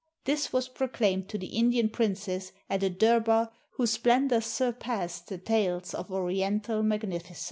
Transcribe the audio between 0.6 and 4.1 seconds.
proclaimed to the Indian princes at a durbar whose